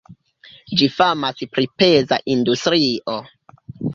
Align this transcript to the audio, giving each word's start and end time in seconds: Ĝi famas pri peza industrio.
Ĝi 0.79 0.87
famas 0.93 1.43
pri 1.57 1.67
peza 1.81 2.19
industrio. 2.37 3.21